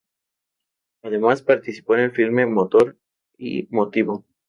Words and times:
Además, 1.03 1.43
participó 1.43 1.93
en 1.93 2.01
el 2.01 2.11
filme 2.11 2.47
"Motor 2.47 2.97
y 3.37 3.67
motivo". 3.69 4.25